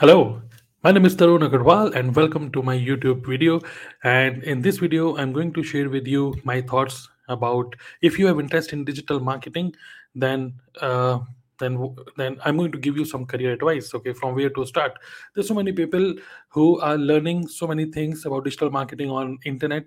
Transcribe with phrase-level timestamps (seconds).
[0.00, 0.40] Hello,
[0.84, 3.60] my name is Tarun Agarwal and welcome to my YouTube video.
[4.04, 8.28] And in this video, I'm going to share with you my thoughts about if you
[8.28, 9.74] have interest in digital marketing,
[10.14, 11.18] then uh,
[11.58, 13.92] then then I'm going to give you some career advice.
[13.92, 15.00] Okay, from where to start.
[15.34, 16.14] There's so many people
[16.50, 19.84] who are learning so many things about digital marketing on internet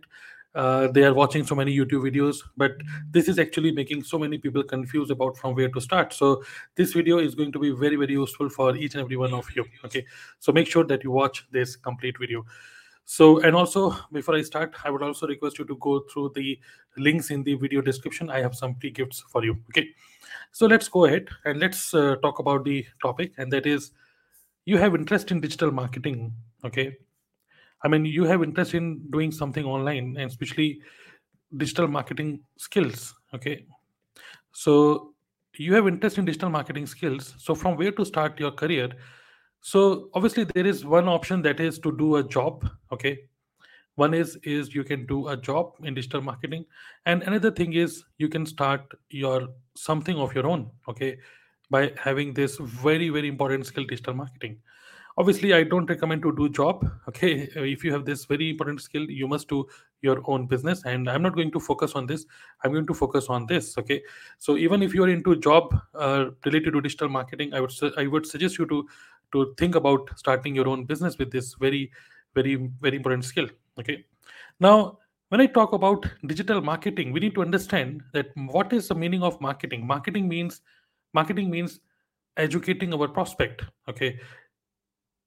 [0.54, 2.74] uh, they are watching so many youtube videos but
[3.10, 6.14] this is actually making so many people confused about from where to start.
[6.14, 6.44] So
[6.76, 9.48] this video is going to be very very useful for each and every one of
[9.56, 10.06] you okay?
[10.40, 12.46] So make sure that you watch this complete video.
[13.06, 16.60] So and also before i start i would also request you to go through the
[16.98, 18.30] links in the video description.
[18.30, 19.88] I have some free gifts for you okay?
[20.52, 23.92] So let's go ahead and let's uh, talk about the topic and that is
[24.66, 26.34] you have interest in digital marketing
[26.66, 26.98] okay
[27.84, 30.82] I mean, you have interest in doing something online and especially
[31.58, 33.14] digital marketing skills.
[33.34, 33.66] Okay.
[34.52, 35.14] So
[35.56, 37.34] you have interest in digital marketing skills.
[37.38, 38.90] So from where to start your career?
[39.62, 42.70] So obviously there is one option that is to do a job.
[42.92, 43.20] Okay.
[43.96, 46.66] One is is you can do a job in digital marketing,
[47.06, 50.72] and another thing is you can start your something of your own.
[50.88, 51.18] Okay,
[51.70, 54.58] by having this very very important skill digital marketing
[55.18, 57.50] obviously i don't recommend to do job okay?
[57.56, 59.68] If you have this very important skill you must do
[60.02, 60.84] your own business.
[60.86, 62.26] And i'm not going to focus on this.
[62.64, 64.02] I'm going to focus on this okay?
[64.38, 68.08] So even if you're into job uh, related to digital marketing i would su- i
[68.08, 68.88] would suggest you to
[69.34, 71.92] to think about starting your own business with this very
[72.36, 73.48] very very important skill
[73.80, 74.06] okay?
[74.60, 74.98] Now
[75.30, 79.24] when i talk about digital marketing we need to understand that what is the meaning
[79.24, 79.86] of marketing?
[79.86, 80.62] Marketing means
[81.14, 81.80] marketing means
[82.38, 84.18] educating our prospect okay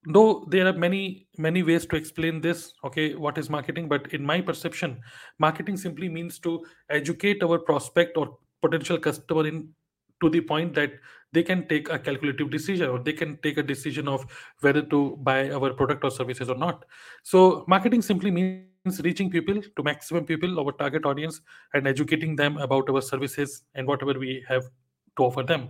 [0.06, 4.24] though there are many many ways to explain this okay what is marketing but in
[4.24, 5.00] my perception
[5.38, 9.68] marketing simply means to educate our prospect or potential customer in
[10.20, 10.92] to the point that
[11.32, 14.24] they can take a calculative decision or they can take a decision of
[14.60, 16.84] whether to buy our product or services or not.
[17.24, 21.40] So marketing simply means reaching people to maximum people our target audience
[21.72, 24.64] and educating them about our services and whatever we have
[25.16, 25.68] to offer them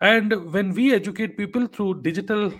[0.00, 2.52] and when we educate people through digital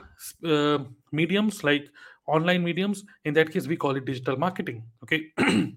[0.44, 0.78] uh,
[1.12, 1.86] mediums like
[2.26, 5.32] online mediums in that case we call it digital marketing okay?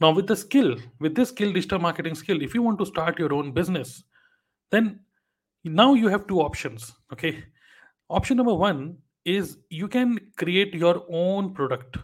[0.00, 3.18] Now with the skill with this skill digital marketing skill if you want to start
[3.18, 4.02] your own business
[4.70, 5.00] then
[5.64, 7.44] now you have two options okay?
[8.08, 11.98] Option number one is you can create your own product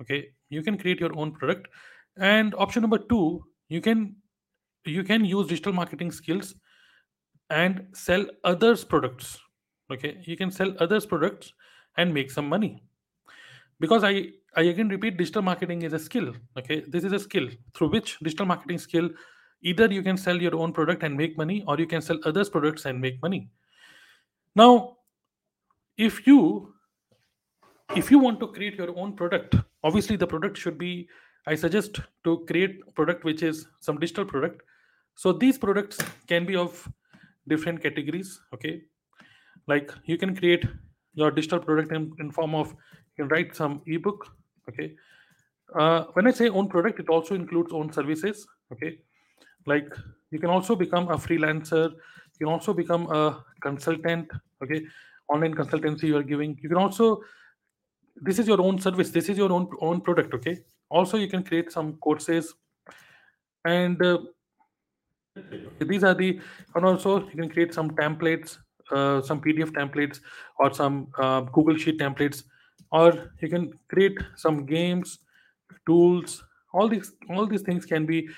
[0.00, 0.28] okay?
[0.50, 1.68] You can create your own product.
[2.16, 4.16] And option number two you can
[4.84, 6.54] you can use digital marketing skills
[7.50, 9.38] and sell others products.
[9.90, 11.52] Okay you can sell others products
[11.96, 12.82] and make some money.
[13.80, 16.32] Because i i again repeat digital marketing is a skill.
[16.58, 19.10] Okay this is a skill through which digital marketing skill
[19.62, 22.48] either you can sell your own product and make money or you can sell others
[22.48, 23.48] products and make money.
[24.54, 24.96] Now
[25.96, 26.74] if you
[27.96, 31.08] if you want to create your own product obviously the product should be
[31.46, 34.62] i suggest to create product which is some digital product.
[35.14, 35.98] So these products
[36.28, 36.86] can be of
[37.48, 38.82] different categories okay?
[39.66, 40.64] Like you can create
[41.14, 44.26] your digital product in, in form of you can write some ebook
[44.68, 44.94] okay?
[45.74, 48.98] Uh, when i say own product it also includes own services okay?
[49.66, 49.94] Like
[50.30, 51.92] you can also become a freelancer
[52.38, 54.30] you can also become a consultant
[54.62, 54.84] okay?
[55.28, 56.58] Online consultancy you are giving.
[56.62, 57.22] You can also
[58.16, 60.58] this is your own service this is your own own product okay?
[60.88, 62.54] Also you can create some courses.
[63.64, 64.18] And uh,
[65.80, 66.40] these are the
[66.74, 68.58] and also you can create some templates
[68.90, 70.20] uh, some pdf templates
[70.58, 72.44] or some uh, google sheet templates
[72.90, 75.18] or you can create some games
[75.88, 76.44] tools.
[76.72, 78.28] All these all these things can be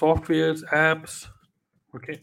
[0.00, 1.26] softwares apps
[1.96, 2.20] okay?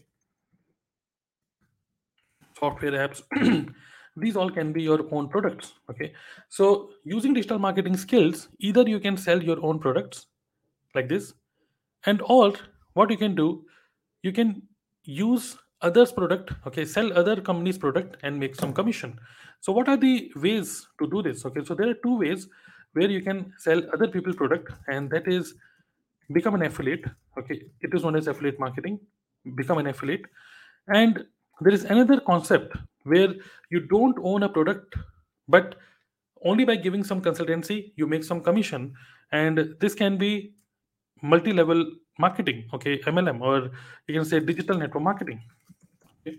[2.58, 3.22] Software apps.
[4.22, 6.12] These all can be your own products okay?
[6.48, 10.26] So using digital marketing skills either you can sell your own products
[10.94, 11.32] like this
[12.06, 12.52] and or
[12.94, 13.64] what you can do
[14.22, 14.62] you can
[15.04, 19.18] use others product okay sell other companies product and make some commission.
[19.60, 21.44] So what are the ways to do this?
[21.44, 22.48] Okay so there are two ways
[22.92, 25.54] where you can sell other people product and that is
[26.32, 27.04] become an affiliate
[27.38, 27.62] okay.
[27.80, 29.00] It is known as affiliate marketing
[29.56, 30.24] become an affiliate.
[30.88, 31.24] And
[31.60, 33.34] there is another concept where
[33.70, 34.94] you don't own a product
[35.48, 35.76] but
[36.44, 38.94] only by giving some consultancy you make some commission.
[39.32, 40.54] And this can be
[41.22, 41.84] multi-level
[42.18, 43.70] marketing okay mlm or
[44.06, 45.40] you can say digital network marketing.
[46.26, 46.38] Okay?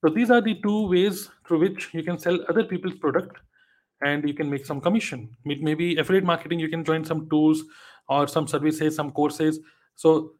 [0.00, 3.38] so these are the two ways through which you can sell other people's product
[4.02, 5.34] and you can make some commission.
[5.46, 7.64] It may be affiliate marketing you can join some tools
[8.08, 9.60] or some services some courses.
[9.94, 10.32] So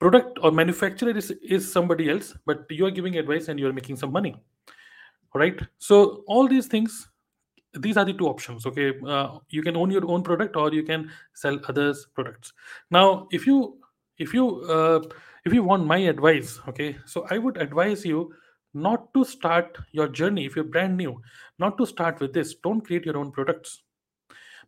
[0.00, 3.72] product or manufacturer is, is somebody else but you are giving advice and you are
[3.72, 4.34] making some money.
[5.34, 5.60] All right.
[5.78, 7.09] So all these things
[7.74, 8.92] these are the two options okay?
[9.06, 12.52] Uh, you can own your own product or you can sell others products.
[12.90, 13.78] Now if you
[14.18, 15.00] if you uh,
[15.44, 16.96] if you want my advice okay?
[17.06, 18.32] So i would advise you
[18.74, 21.20] not to start your journey if you're brand new
[21.58, 22.54] not to start with this.
[22.54, 23.82] Don't create your own products.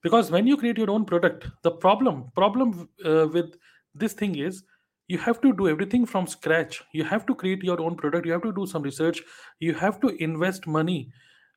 [0.02, 3.56] Because when you create your own product the problem problem uh, with
[3.94, 4.64] this thing is
[5.08, 6.82] you have to do everything from scratch.
[6.93, 8.25] You have to create your own product.
[8.25, 9.20] You have to do some research.
[9.60, 11.10] You have to invest money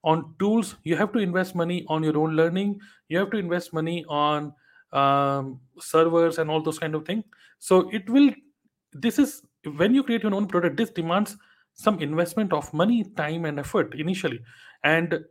[0.06, 2.80] on tools you have to invest money on your own learning.
[3.10, 4.54] You have to invest money on
[4.94, 7.26] um, servers and all those kind of things
[7.60, 8.32] so it will
[8.94, 9.42] this is
[9.78, 11.36] when you create your own product this demands
[11.74, 14.40] some investment of money time and effort initially.
[14.84, 15.26] And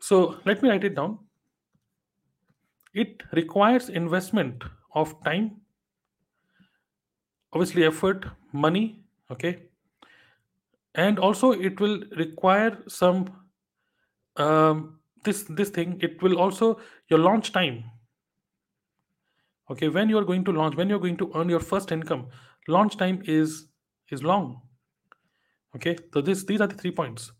[0.00, 1.18] so let me write it down.
[2.94, 4.64] It requires investment
[4.94, 5.60] of time
[7.52, 9.00] obviously effort money
[9.30, 9.62] okay?
[10.94, 13.43] And also it will require some
[14.36, 17.84] um, this this thing it will also your launch time.
[19.70, 22.28] Okay when you are going to launch when you're going to earn your first income
[22.68, 23.68] launch time is
[24.10, 24.60] is long.
[25.76, 27.32] Okay so this these are the three points.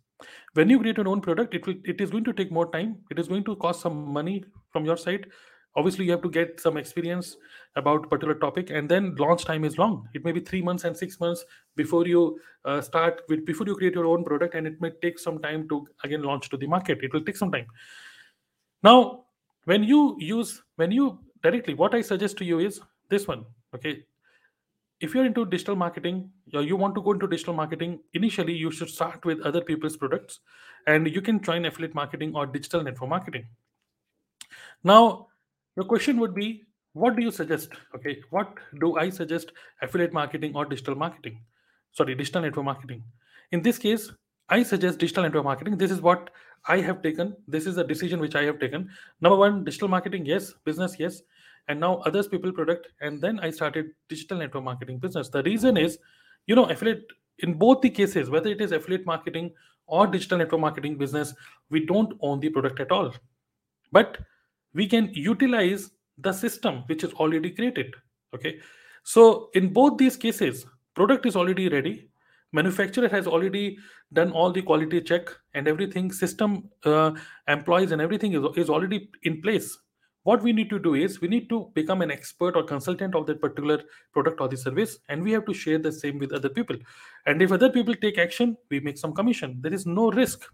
[0.54, 2.96] When you create your own product it will it is going to take more time.
[3.10, 5.26] It is going to cost some money from your side
[5.76, 7.36] obviously you have to get some experience
[7.76, 10.08] about particular topic and then launch time is long.
[10.14, 11.44] It may be three months and six months
[11.76, 15.18] before you uh, start with before you create your own product and it may take
[15.18, 16.98] some time to again launch to the market.
[17.02, 17.66] It will take some time.
[18.82, 19.24] Now
[19.64, 23.44] when you use when you directly what i suggest to you is this one
[23.74, 24.04] okay?
[25.00, 28.70] If you're into digital marketing or you want to go into digital marketing initially you
[28.70, 30.40] should start with other people's products
[30.86, 33.46] and you can join affiliate marketing or digital network marketing.
[34.82, 35.28] Now
[35.76, 36.62] the question would be
[36.92, 37.70] what do you suggest?
[37.94, 38.48] Okay what
[38.80, 39.52] do i suggest?
[39.82, 41.40] Affiliate marketing or digital marketing?
[41.92, 43.02] Sorry digital network marketing.
[43.52, 44.10] In this case
[44.48, 45.76] i suggest digital network marketing.
[45.76, 46.30] This is what
[46.66, 47.36] i have taken.
[47.48, 48.88] This is a decision which i have taken.
[49.20, 50.54] Number one digital marketing yes.
[50.64, 51.22] Business yes.
[51.68, 55.28] And now others people product and then i started digital network marketing business.
[55.28, 55.98] The reason is
[56.46, 57.06] you know affiliate
[57.40, 59.52] in both the cases whether it is affiliate marketing
[59.86, 61.34] or digital network marketing business
[61.70, 63.12] we don't own the product at all.
[63.90, 64.18] But
[64.74, 67.94] we can utilize the system which is already created
[68.34, 68.58] okay?
[69.04, 72.10] So in both these cases product is already ready.
[72.52, 73.78] Manufacturer has already
[74.12, 77.12] done all the quality check and everything system uh,
[77.48, 79.76] employees and everything is, is already in place.
[80.22, 83.26] What we need to do is we need to become an expert or consultant of
[83.26, 83.82] that particular
[84.12, 86.76] product or the service and we have to share the same with other people.
[87.26, 89.58] And if other people take action we make some commission.
[89.60, 90.44] There is no risk.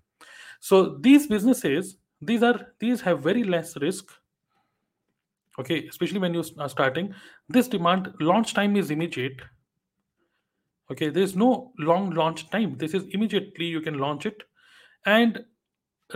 [0.61, 4.11] So these businesses these are these have very less risk
[5.59, 7.15] okay especially when you are starting.
[7.49, 9.41] This demand launch time is immediate
[10.91, 12.77] okay there's no long launch time.
[12.79, 14.43] This is immediately you can launch it
[15.07, 15.45] and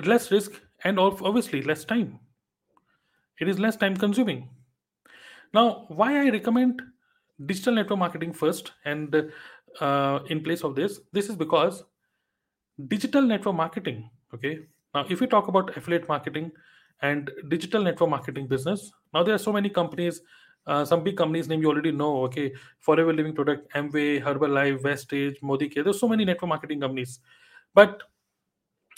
[0.04, 2.18] less risk and obviously less time.
[3.40, 4.48] It is less time consuming.
[5.52, 6.82] Now why i recommend
[7.46, 9.30] digital network marketing first and
[9.80, 11.00] uh, in place of this?
[11.12, 11.82] This is because
[12.88, 14.58] digital network marketing okay
[14.94, 16.52] now, if we talk about affiliate marketing
[17.02, 20.20] and digital network marketing business, now there are so many companies.
[20.66, 22.22] Uh, some big companies name you already know.
[22.24, 25.84] Okay, Forever Living Product, Amway, Herbalife, Vestige, Modicare.
[25.84, 27.18] There's so many network marketing companies,
[27.74, 28.02] but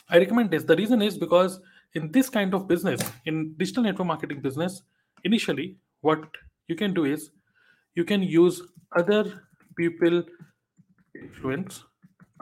[0.08, 0.62] I recommend this.
[0.62, 1.60] The reason is because
[1.94, 4.82] in this kind of business, in digital network marketing business,
[5.24, 6.22] initially what
[6.68, 7.30] you can do is
[7.94, 8.62] you can use
[8.96, 9.42] other
[9.76, 10.22] people
[11.20, 11.82] influence,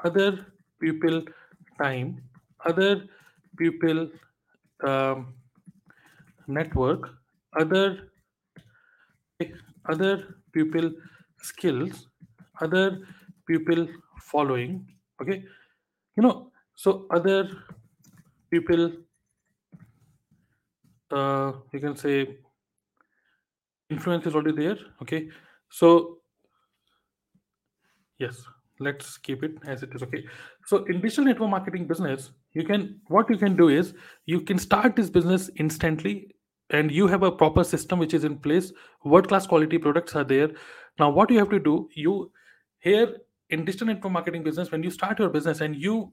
[0.05, 0.47] other
[0.81, 1.23] people
[1.81, 2.21] time,
[2.67, 3.05] other
[3.56, 4.08] people
[4.84, 5.34] um,
[6.46, 7.11] network
[7.58, 8.11] other
[9.88, 10.90] other people
[11.40, 12.08] skills
[12.61, 13.00] other
[13.46, 13.87] people
[14.20, 14.87] following
[15.20, 15.44] okay?
[16.16, 17.49] You know so other
[18.50, 18.92] people
[21.11, 22.38] uh, you can say
[23.90, 25.28] influence is already there okay?
[25.70, 26.18] So
[28.18, 28.44] yes
[28.80, 30.25] let's keep it as it is okay?
[30.66, 33.94] So in digital network marketing business you can what you can do is
[34.26, 36.34] you can start this business instantly
[36.70, 38.73] and you have a proper system which is in place.
[39.04, 40.50] World class quality products are there.
[40.99, 42.30] Now what you have to do you
[42.78, 43.16] here
[43.50, 46.12] in digital network marketing business when you start your business and you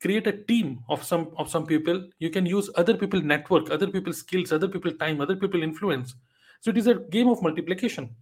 [0.00, 3.86] create a team of some of some people you can use other people network other
[3.86, 6.14] people skills other people time other people influence.
[6.60, 8.14] So it is a game of multiplication.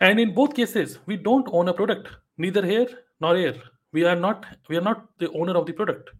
[0.00, 2.86] And in both cases we don't own a product neither here
[3.20, 3.54] nor here.
[3.92, 6.10] We are not we are not the owner of the product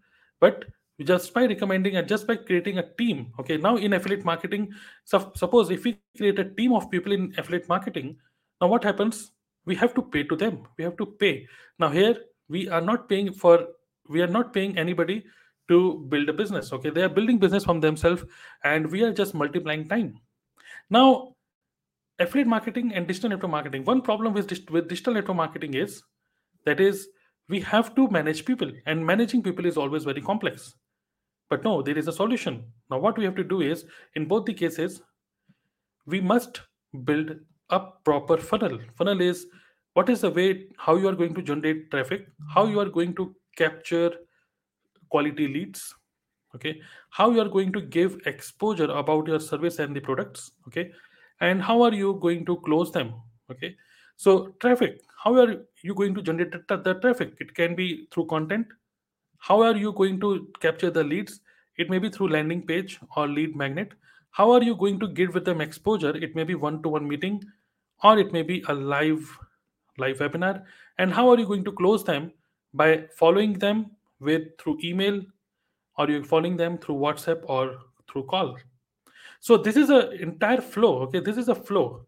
[0.45, 0.65] but
[1.11, 4.69] just by recommending and just by creating a team okay now in affiliate marketing
[5.05, 8.15] so suppose if we create a team of people in affiliate marketing
[8.61, 9.33] now what happens?
[9.67, 10.67] We have to pay to them.
[10.79, 11.47] We have to pay.
[11.79, 12.17] Now here
[12.49, 13.67] we are not paying for
[14.09, 15.25] we are not paying anybody
[15.69, 16.91] to build a business okay?
[16.91, 18.25] They are building business from themselves
[18.63, 20.19] and we are just multiplying time.
[20.91, 21.35] Now
[22.19, 26.03] affiliate marketing and digital network marketing one problem with, with digital network marketing is
[26.65, 27.09] that is
[27.49, 30.75] we have to manage people and managing people is always very complex.
[31.51, 32.65] But no there is a solution.
[32.91, 33.85] Now what we have to do is
[34.15, 35.03] in both the cases
[36.07, 36.61] we must
[37.05, 37.37] build
[37.71, 38.79] a proper funnel.
[38.97, 39.47] Funnel is
[39.95, 43.15] what is the way how you are going to generate traffic how you are going
[43.15, 44.11] to capture
[45.09, 45.95] quality leads
[46.55, 46.81] okay?
[47.11, 50.91] How you are going to give exposure about your service and the products okay?
[51.41, 53.15] And how are you going to close them
[53.51, 53.77] okay?
[54.17, 57.35] So traffic how are you going to generate the, traffic?
[57.41, 58.67] It can be through content.
[59.39, 61.41] How are you going to capture the leads?
[61.77, 63.93] It may be through landing page or lead magnet.
[64.31, 66.17] How are you going to give with them exposure?
[66.17, 67.45] It may be one to one meeting
[68.03, 69.39] or it may be a live
[69.99, 70.63] live webinar.
[70.97, 72.33] And how are you going to close them?
[72.73, 75.21] By following them with through email
[75.99, 77.77] or you're following them through whatsapp or
[78.11, 78.57] through call.
[79.41, 81.21] So this is a entire flow okay?
[81.21, 82.07] This is a flow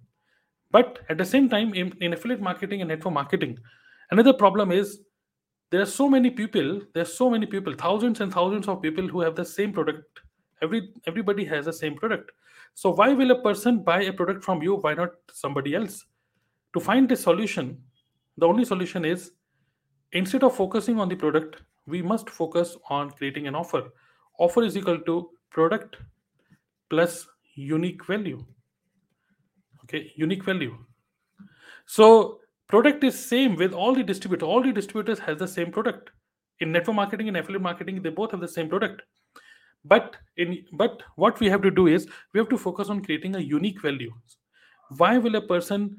[0.70, 3.58] but at the same time in, in affiliate marketing and network marketing
[4.10, 5.00] another problem is
[5.70, 9.06] there are so many people there are so many people thousands and thousands of people
[9.08, 10.20] who have the same product.
[10.62, 12.30] Every everybody has the same product.
[12.74, 14.76] So why will a person buy a product from you?
[14.76, 16.04] Why not somebody else?
[16.74, 17.82] To find a solution
[18.38, 19.32] the only solution is
[20.12, 23.84] instead of focusing on the product we must focus on creating an offer.
[24.38, 25.96] Offer is equal to product
[26.90, 28.44] plus unique value
[29.88, 30.76] okay unique value.
[31.86, 36.10] So product is same with all the distributors all the distributors has the same product.
[36.60, 39.02] In network marketing and affiliate marketing they both have the same product.
[39.84, 43.36] But in but what we have to do is we have to focus on creating
[43.36, 44.12] a unique value.
[44.96, 45.96] Why will a person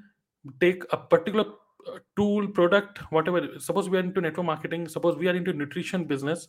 [0.61, 1.45] take a particular
[1.87, 6.05] uh, tool product whatever suppose we are into network marketing suppose we are into nutrition
[6.05, 6.47] business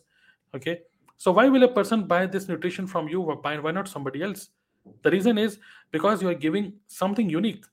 [0.55, 0.79] okay?
[1.17, 4.49] So why will a person buy this nutrition from you why, why not somebody else
[5.03, 5.59] the reason is
[5.91, 7.65] because you are giving something unique.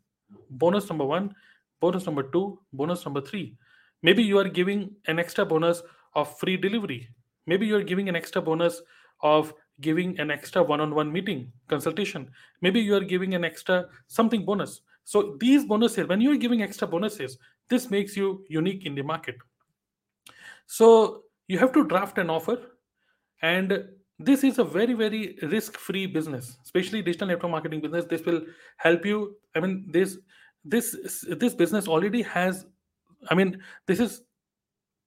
[0.51, 1.35] Bonus number one
[1.81, 3.57] bonus number two bonus number three.
[4.03, 5.83] Maybe you are giving an extra bonus
[6.15, 7.09] of free delivery.
[7.47, 8.81] Maybe you are giving an extra bonus
[9.23, 12.31] of giving an extra one-on-one meeting consultation.
[12.63, 14.81] Maybe you are giving an extra something bonus.
[15.05, 19.03] So these bonuses when you are giving extra bonuses this makes you unique in the
[19.03, 19.37] market.
[20.67, 22.59] So you have to draft an offer
[23.43, 23.85] and
[24.19, 28.05] this is a very very risk free business especially digital network marketing business.
[28.05, 28.43] This will
[28.77, 29.37] help you.
[29.55, 30.19] I mean this
[30.65, 30.97] this
[31.39, 32.67] this business already has
[33.31, 34.23] i mean this is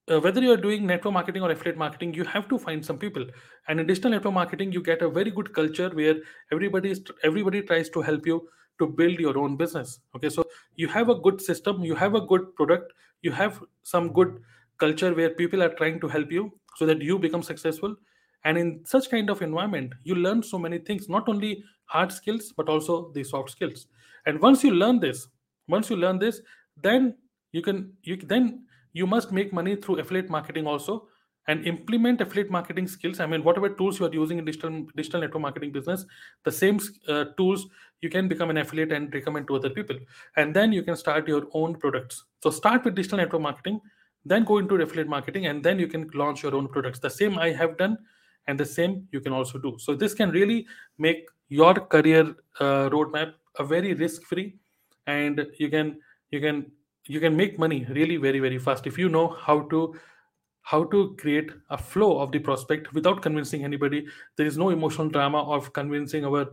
[0.10, 2.98] uh, whether you are doing network marketing or affiliate marketing you have to find some
[2.98, 3.25] people.
[3.68, 6.16] And in digital network marketing you get a very good culture where
[6.51, 8.48] everybody is everybody tries to help you
[8.80, 10.00] to build your own business.
[10.16, 14.13] Okay so you have a good system you have a good product you have some
[14.13, 14.39] good
[14.78, 17.96] culture where people are trying to help you so that you become successful
[18.43, 22.53] and in such kind of environment you learn so many things not only hard skills
[22.55, 23.88] but also the soft skills.
[24.25, 25.27] And once you learn this
[25.67, 26.41] once you learn this
[26.81, 27.15] then
[27.51, 31.08] you can you then you must make money through affiliate marketing also
[31.48, 33.19] and implement affiliate marketing skills.
[33.19, 36.05] I mean whatever tools you are using in digital digital network marketing business
[36.43, 37.67] the same uh, tools
[38.01, 39.98] you can become an affiliate and recommend to other people.
[40.38, 42.24] And then you can start your own products.
[42.41, 43.81] So start with digital network marketing
[44.25, 47.00] then go into affiliate marketing and then you can launch your own products.
[47.00, 47.98] The same i have done
[48.50, 49.75] and the same you can also do.
[49.77, 50.65] So this can really
[50.98, 54.56] make your career uh, roadmap a very risk free
[55.08, 55.98] and you can
[56.32, 56.72] you can
[57.06, 59.84] you can make money really very very fast if you know how to
[60.72, 64.06] how to create a flow of the prospect without convincing anybody.
[64.36, 66.51] There is no emotional drama of convincing our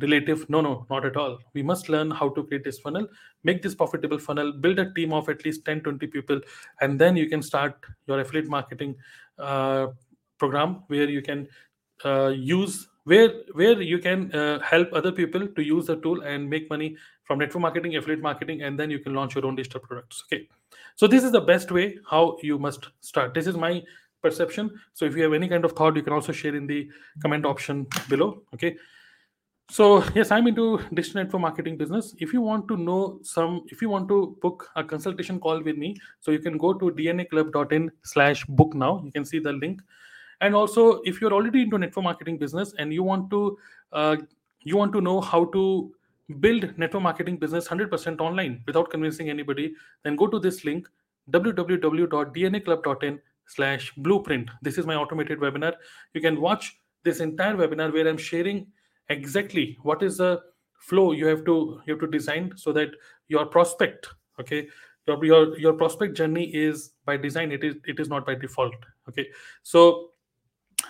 [0.00, 1.38] relative no no not at all.
[1.54, 3.08] We must learn how to create this funnel
[3.44, 6.40] make this profitable funnel build a team of at least 10 20 people
[6.80, 8.94] and then you can start your affiliate marketing
[9.38, 9.88] uh,
[10.38, 11.48] program where you can
[12.04, 16.48] uh, use where where you can uh, help other people to use the tool and
[16.48, 19.80] make money from network marketing affiliate marketing and then you can launch your own digital
[19.80, 20.48] products okay?
[20.96, 23.34] So this is the best way how you must start.
[23.34, 23.82] This is my
[24.22, 24.70] perception.
[24.94, 26.88] So if you have any kind of thought you can also share in the
[27.22, 28.76] comment option below okay?
[29.70, 32.14] So yes i'm into digital network marketing business.
[32.18, 35.78] If you want to know some if you want to book a consultation call with
[35.78, 39.00] me so you can go to dnaclub.in slash book now.
[39.04, 39.80] You can see the link
[40.40, 43.58] and also if you're already into network marketing business and you want to
[43.92, 44.16] uh,
[44.62, 45.92] you want to know how to
[46.40, 50.88] build network marketing business 100% online without convincing anybody then go to this link
[51.30, 54.50] www.dnaclub.in slash blueprint.
[54.62, 55.74] This is my automated webinar.
[56.14, 58.66] You can watch this entire webinar where i'm sharing
[59.08, 60.40] exactly what is the
[60.80, 62.90] flow you have to you have to design so that
[63.28, 64.68] your prospect okay
[65.08, 67.50] your your, your prospect journey is by design.
[67.50, 68.74] It is it is not by default
[69.08, 69.26] Okay,
[69.62, 70.10] so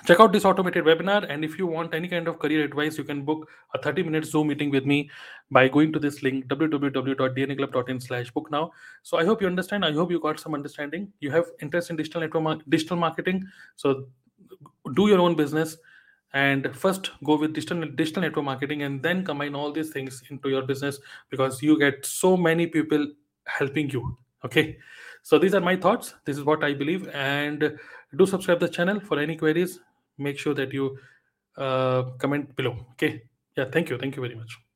[0.06, 3.04] check out this automated webinar and if you want any kind of career advice you
[3.04, 5.10] can book a 30 minute zoom meeting with me
[5.50, 8.70] by going to this link www.dnaclub.in slash book now.
[9.02, 9.84] So i hope you understand.
[9.84, 11.12] I hope you got some understanding.
[11.20, 13.44] You have interest in digital network digital marketing.
[13.76, 14.06] So
[14.94, 15.76] do your own business
[16.34, 20.50] and first go with digital digital network marketing and then combine all these things into
[20.50, 20.98] your business
[21.30, 23.06] because you get so many people
[23.46, 24.16] helping you.
[24.44, 24.76] Okay?
[25.22, 26.14] So these are my thoughts.
[26.24, 27.78] This is what i believe and
[28.16, 29.80] do subscribe the channel for any queries.
[30.18, 30.98] Make sure that you
[31.56, 32.86] uh, comment below.
[32.92, 33.22] Okay?
[33.56, 33.98] Yeah thank you.
[33.98, 34.67] Thank you very much